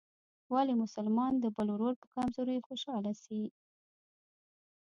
[0.53, 3.41] ولي مسلمان د بل ورور په کمزورۍ خوشحاله سي؟